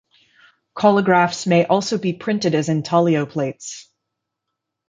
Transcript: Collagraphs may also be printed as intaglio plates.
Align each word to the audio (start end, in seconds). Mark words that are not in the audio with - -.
Collagraphs 0.75 1.45
may 1.45 1.63
also 1.67 1.99
be 1.99 2.11
printed 2.11 2.55
as 2.55 2.69
intaglio 2.69 3.27
plates. 3.27 3.87